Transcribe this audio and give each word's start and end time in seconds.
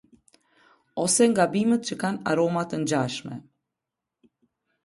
Ose 1.03 1.27
nga 1.33 1.45
bimët 1.51 1.85
që 1.89 1.97
kanë 2.05 2.21
aroma 2.31 2.65
të 2.73 2.81
ngjashme. 2.85 3.41